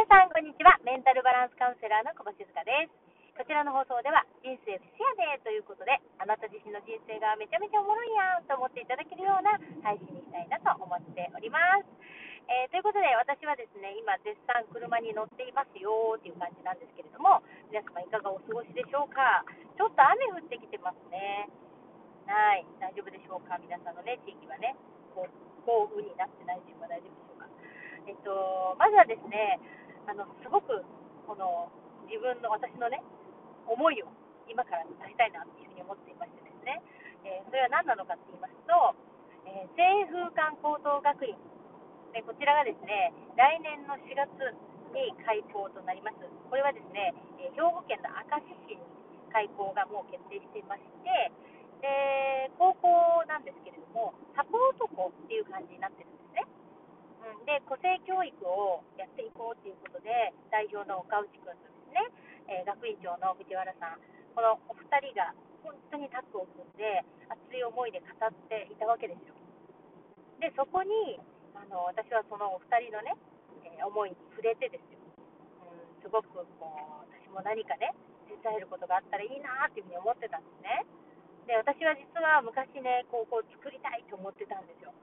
[0.00, 0.80] 皆さん、こんにちは。
[0.80, 3.36] メンタルバランスカウンセラーの小葉静香です。
[3.36, 11.84] こちらの放送では、人生不視野でということで、あなた自身の人生がめちゃめちゃおもろいやんと思っていただけるような配信にしたいなと思っております。
[12.48, 19.44] えー、ということで、私はですね、今、絶賛車に乗っていますよっていう感じなんですけれども、皆様いかがお過ごしでしょうか？
[19.76, 21.44] ちょっと雨降ってきてますね。
[22.24, 23.60] はい、大丈夫でしょうか？
[23.60, 24.80] 皆さんのね、地域はね、
[25.12, 25.30] こう
[25.68, 26.88] 豪雨になってないでしょうか。
[26.88, 27.52] 大丈夫でしょうか？
[28.08, 28.32] えっと、
[28.80, 29.60] まずはですね、
[30.10, 30.82] あのすごく
[31.22, 31.70] この
[32.10, 32.98] 自分の私のね、
[33.62, 34.10] 思いを
[34.50, 36.82] 今から伝えたいなっていうふうに思っていましてですね、
[37.22, 38.74] えー、それは何なのかって言いますと、
[39.46, 41.38] えー、清風館高等学院
[42.10, 44.26] で、こちらがですね、来年の4月
[44.90, 46.18] に開校となります。
[46.50, 48.82] これはですね、え兵庫県の明石市に
[49.30, 51.30] 開校がもう決定していまして、
[51.86, 56.19] で高校なんですけれども、サポート校っていう感じになってるん。
[57.20, 62.00] うん、で、個性教育をやっていこうということで、代表の岡内君とですね、
[62.48, 64.00] えー、学院長の藤原さん、
[64.34, 69.36] このお二人が本当にタッグを組んで、熱い思いで語っていたわけですよ。
[70.40, 71.20] で、そこに、
[71.52, 73.12] あの私はそのお二人のね、
[73.68, 74.98] えー、思いに触れてですよ、
[75.60, 76.48] うん、すごくこう
[77.12, 77.92] 私も何かね、
[78.24, 80.86] 手伝えることがあったらいいなっていうふうに思ってたんですね。
[81.46, 84.94] で、私は実は昔ね、高校を作りたいと思ってたんですよ。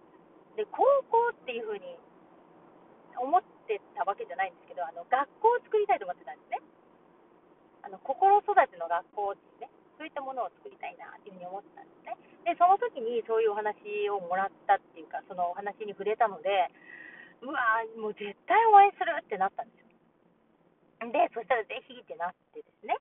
[0.57, 0.81] で、高
[1.13, 1.85] 校っていうふうに
[3.21, 6.59] 思ってたわけじゃないんですけど、あの学校を作りたいと思ってたんですね。
[7.85, 12.17] あの心育ての学校っていうね、そういったものを作りたいなっていうふうに思ってたんですね。
[12.43, 13.77] で、その時にそういうお話
[14.09, 16.73] をもらったっていうか、そのお話に触れたので、
[17.45, 21.13] うわーもう絶対お会いするってなったんですよ。
[21.13, 22.97] で、そしたらぜひってなってですね。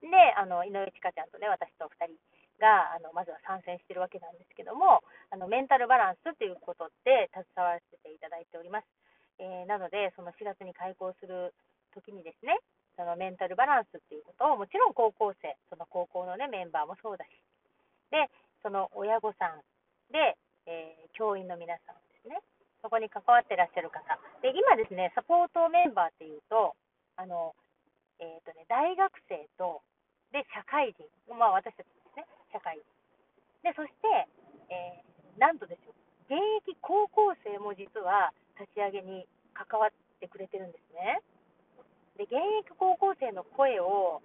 [0.00, 2.14] で、あの井上千佳ちゃんとね、私と2人
[2.60, 5.00] があのまずは参戦してるわけなんですけども、
[5.32, 8.86] あのメンタルバランスということで携わらせていただいております。
[9.40, 11.56] えー、なので、その4月に開校する
[11.96, 12.60] 時にですね、
[12.94, 17.32] そのメンタルバランスっていうことを、もちろん高校生、その高校の、ね、メンバーもそうだし、
[18.12, 18.28] で、
[18.62, 19.64] その親御さん
[20.12, 20.36] で、
[20.68, 22.36] えー、教員の皆さんですね、
[22.84, 24.04] そこに関わってらっしゃる方、
[24.44, 26.76] で今ですね、サポートメンバーっていうと、
[27.16, 27.56] あの
[28.20, 29.80] えーとね、大学生と
[30.30, 31.86] で社会人、まあ、私たち、
[32.52, 32.78] 社会。
[33.62, 34.26] でそして、
[34.70, 35.94] えー、なんとですよ、
[36.30, 39.90] 現役高校生も実は立ち上げに関わっ
[40.20, 41.20] てくれてるんですね。
[42.16, 44.20] で現役高校生の声を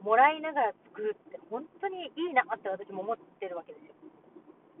[0.00, 3.94] もらいながら作るって本当にいいなって私も思ってるわけですよ。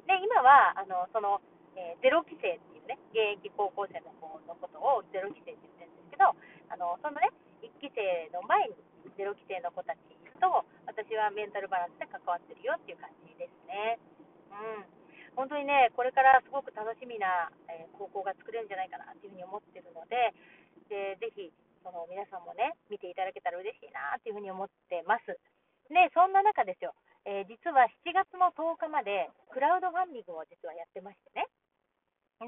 [0.06, 1.40] で今はあのその、
[1.76, 6.32] えー、ゼロ期生っていうね現役高校生の子のことをゼロ期生って言ってるんですけど
[6.72, 7.30] あのそのね
[7.62, 8.74] 1期生の前に
[9.16, 9.98] ゼロ期生の子たち
[10.40, 10.64] と
[11.00, 13.96] 私はメンタルバランスで関わってるよっていう感じですね。
[14.52, 14.84] うん
[15.32, 20.34] 本当にね、これからすごく楽しみな、えー、高校が作れるんじゃないかなっていうふうに思ってるので、
[20.90, 21.48] でぜひ
[21.80, 25.32] その皆さんもね、見ていただけたら嬉しいなっていうふうに思ってます。
[25.88, 26.92] で、そんな中ですよ、
[27.24, 31.48] えー、実は7月の10日までクラウドファンディングを実はやってましてね。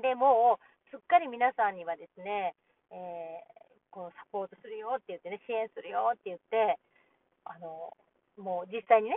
[0.03, 2.53] で、もうすっかり皆さんにはですね、
[2.93, 6.77] えー、こうサポートするよって言ってね、支援するよって言って、
[7.49, 7.97] あの
[8.37, 9.17] もう実際にね、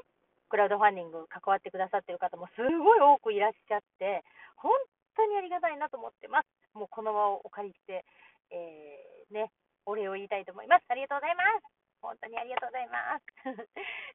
[0.50, 4.24] クラウドファンディング関わってくださってる方もすごい多くいらっしゃって、
[4.56, 4.72] 本
[5.16, 6.48] 当にありがたいなと思ってます。
[6.74, 8.06] もうこの場をお借りして、
[8.52, 9.52] えー、ね、
[9.86, 10.86] お礼を言いたいと思います。
[10.90, 11.76] ありがとうございます。
[12.02, 13.26] 本当にありがとうございます。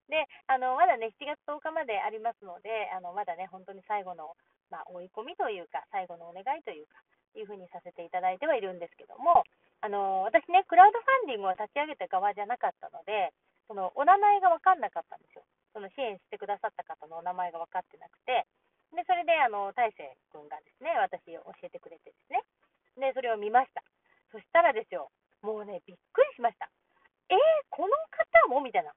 [0.08, 4.36] で、 あのまだね、7月10日までありますので、あのまだね、本当に最後の、
[4.70, 7.02] まあ、追い込みというか、最後のお願いというか、
[7.34, 9.44] いうふうにさせていただいてはいるんですけども、
[9.80, 13.32] あの私ね、クラウドファンディングを立ち上げた側じゃなかったので、
[13.70, 15.46] そのお名前が分かんなかったんですよ。
[15.70, 18.42] その支援してくださった方のお名前が分かってなくて、
[18.90, 22.42] でそれであの大勢君がですね、私教えてくれてですね、
[22.98, 23.86] でそれを見ました。
[24.34, 25.14] そしたらですよ、
[25.46, 26.66] もうね、びっくりしました。
[27.30, 27.38] えー、
[27.70, 28.58] この方も？
[28.58, 28.90] みたいな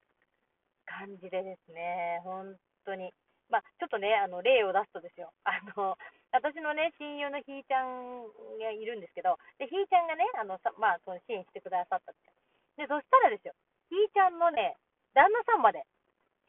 [0.89, 3.13] 感じでですね、本当に。
[3.53, 5.93] まあ、ちょっとね、あの例を出すとですよ、あの
[6.33, 8.25] 私のね、親友のひーちゃん
[8.57, 12.33] がいるんですけど、でひーちゃんがね、あのさまあ、その支援してくださったんですよ。
[12.81, 13.53] で、そしたらですよ、
[13.89, 14.77] ひーちゃんのね、
[15.13, 15.85] 旦那さんまで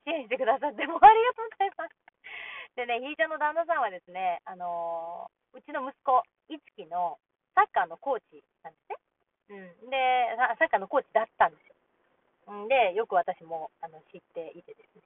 [0.05, 1.97] 支援してくださって、もうありがとうございます。
[2.77, 7.19] でね、ひーちゃんの旦那さんはですね、あのー、うちの息子、いつきの
[7.55, 8.99] サッカーのコーチなんですね。
[9.85, 9.97] うん、で、
[10.59, 11.75] サッカーのコーチだったんですよ。
[12.53, 15.03] んで、よく私もあの知っていてですね。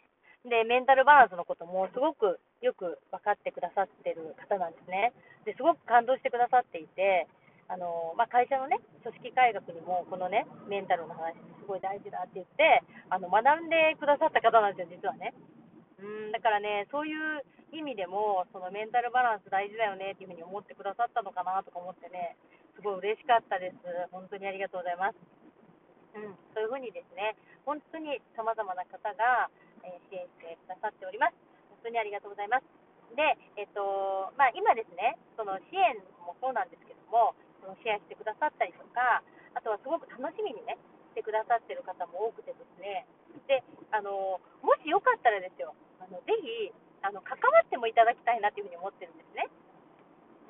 [0.49, 5.13] で、メンタルバランスのこともすごくよく分かってくださってる方なんですね。
[5.45, 7.27] ですごく感動してくださっていて、
[7.69, 12.81] あのまあ、会社のね、組織改革にも、このね、メンタルの話、すごい大事だって言って、
[13.13, 15.37] あの学んでくださった方なんですよ、実はね。
[16.01, 17.45] うんだからね、そういう
[17.77, 22.41] 意味でも、そのメンタルバランス大事だよねっていうふうに思ってくださったのかなとか思ってね、
[22.73, 23.77] すごい嬉しかったです。
[24.11, 25.19] 本当にありがとうございます。
[26.17, 27.37] うん、そういうふうにですね、
[27.69, 29.53] 本当に様々な方が、
[29.85, 31.37] えー、支援してくださっております。
[31.85, 32.65] 本当にありがとうございます。
[33.13, 39.23] で、えっと、まあ、今ですね、その支援もそうなんですけども、そのシェアしてくださったりとか、
[39.55, 40.79] あとはすごく楽しみにね、
[41.13, 43.07] してくださってる方も多くてですね、
[43.47, 46.73] で、あの、もしよかったらですよ、あのぜひ、
[47.03, 49.49] あの、関わってもいただきたいなっていうふうに思ってるんですね。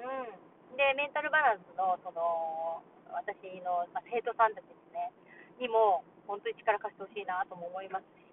[0.00, 0.76] うん。
[0.76, 2.82] で、メンタルバランスの、その、
[3.12, 5.12] 私の、まあ、生徒さんたちですね、
[5.60, 8.28] にも、本当に力貸してほしいなとも思いますし、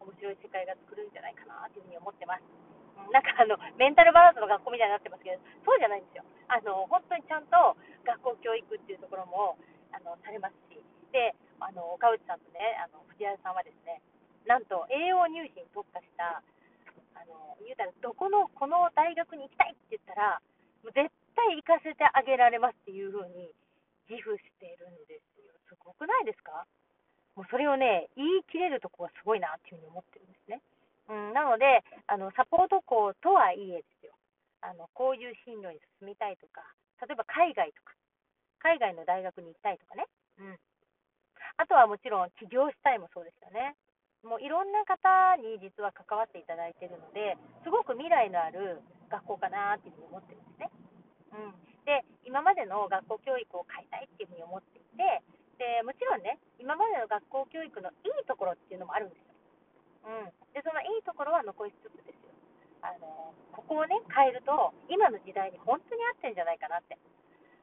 [0.00, 2.63] 面白い世界が作るんじゃないかなというふうに思ってます。
[3.12, 6.24] なんかあの、メンタルバランスの学校みたいになってますけど、そうじゃないんですよ。
[6.48, 9.56] あの、本当にちゃんと学校教育っていうところも、
[9.92, 10.80] あの、されますし、
[11.12, 14.02] で、あの、岡内さんとね、あの、藤原さんはですね、
[14.46, 16.42] なんと栄養入試に特化した、
[17.14, 20.42] あの、言うたら、どこの、この大学に行きたいって言ったら、
[20.82, 23.54] もう絶対行かせてあげられますっていう風に
[24.10, 25.54] 自負してるんですよ。
[25.68, 26.66] すごくないですか？
[27.34, 30.26] もうそれをね、言い切れるとこがすごいなっていうふうに思ってる。
[31.08, 34.12] うん、なので、あの、サポート校とはいえですよ。
[34.62, 36.64] あの、こういう進路に進みたいとか、
[37.04, 37.92] 例えば海外とか、
[38.60, 40.06] 海外の大学に行きたいとかね。
[40.40, 40.58] うん。
[41.56, 43.76] あとはもちろん起業したいもそうですよね。
[44.24, 48.80] もういろんな方に実は関わっていただいているので、すごく未来のある
[49.12, 50.72] 学校かなっていうふうに思ってるんですね。
[51.36, 51.84] うん。
[51.84, 55.20] で、今までの学校教育を変えたいっていうふうに思っていて、
[55.60, 59.33] で、もちろんね、今までの学校教育のいいところっていうのもあるんですよ。
[60.04, 60.32] うん。
[60.52, 62.32] で、そのいいところは残しつつですよ。
[62.84, 66.98] あの、ここをね、変えると、今の時代に本当に合ってるんじゃないかなって、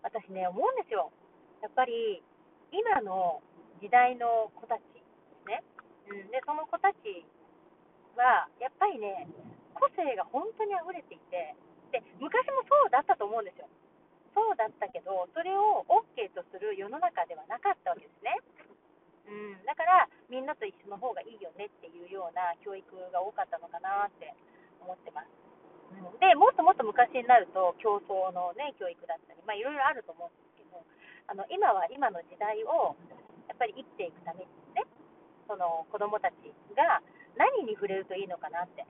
[0.02, 1.14] 私ね、思うんですよ。
[1.62, 2.24] やっぱり、
[2.74, 3.42] 今の
[3.80, 5.62] 時代の子たちですね。
[6.10, 6.32] うん。
[6.34, 7.26] で、その子たち
[8.18, 9.30] は、やっぱりね、
[9.78, 11.56] 個性が本当に溢れていて、
[11.92, 13.70] で、昔もそうだったと思うんですよ。
[14.34, 18.40] そうだったけど、それを OK とする世の中ではなかったわけですね。
[19.28, 24.32] うん、だから、みんなと一緒の方がいいよねっていうような教育が多かったのかなって
[24.80, 25.30] 思ってます。
[26.24, 30.80] で、もっともっと昔になると、競争の、ね、教育だったり、まあ、いろいろあると思うんですけど、
[31.28, 32.96] あの今は今の時代を
[33.52, 34.88] やっぱり生きていくためにね、
[35.52, 36.48] その子供たち
[36.80, 37.04] が
[37.36, 38.88] 何に触れるといいのかなって。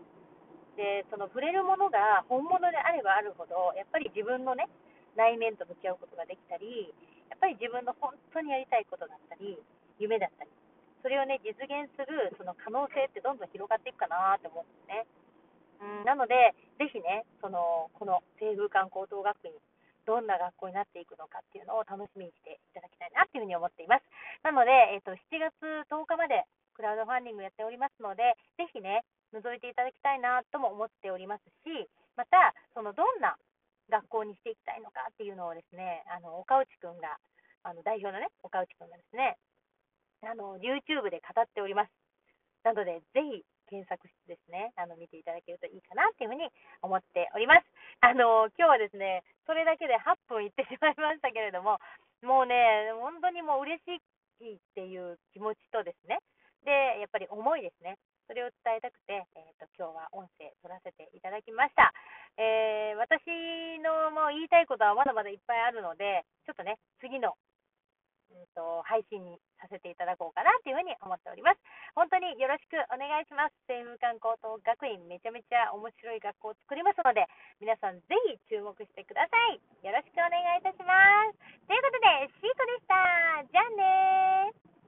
[0.78, 4.70] で、その触れるものが本物であればあるほど、やっぱり自分のね、
[5.18, 6.94] 内面と向き合うことができたり、
[7.30, 9.58] やっぱり自分の本当にやりたいことだったり、
[9.98, 10.52] 夢だったり、
[11.02, 15.06] それをね、実現するその可能性ってどんどん広がっていくかなって思うんですね。
[15.82, 19.54] うん、なので、ぜひね、そのこの清風館高等学院、
[20.06, 24.06] どんな学校になっていくのかっていうのを楽しみにしていただきたいなっていうふうに思っています。
[24.46, 25.54] なので、えっ、ー、と、7月
[25.90, 26.46] 10日まで
[26.78, 33.38] クラウドファンディングやっておりますので、ぜひね、覗いていただきたいなとも思っておりますし、また、そのどんな
[33.90, 37.18] 学校にしていきたいのかっていうのをですね、あの岡内くんが、
[37.64, 39.38] あの代表のね、岡内くんがですね、
[40.22, 41.92] あの YouTube で語っております。
[42.64, 46.46] なので、ぜひ検索してですね、あの見ていただけるといいかなっていうふうに
[46.82, 47.66] 思っております。
[48.02, 51.80] あの今日はですね、それだけで8分いってしまいましたけれども、
[52.22, 53.98] もうね、本当にもう嬉し
[54.46, 56.20] いっていう気持ちとですね、
[56.66, 57.98] で、やっぱり思いですね。
[58.28, 61.92] それを伝えたくて、えーと、今日は音声取らせていただきました。
[62.38, 63.28] えー、私
[63.84, 67.36] のもう言いたいことはまだまだいっぱいあるので、ちょっとね、次の、
[68.32, 71.60] うんと、配信にさせていただこうかなというふうに思っております。
[71.96, 73.56] 本当によろしくお願いします。
[73.68, 77.28] 西風館高等学院、めちゃめちゃ面白い学校を作りますので、
[77.60, 79.60] 皆さんぜひ注目してください。
[79.86, 80.96] よろしくお願いいたしま
[81.32, 81.38] す。
[81.68, 83.44] ということで、シートでした。
[83.52, 83.70] じゃあ
[84.50, 84.81] ね。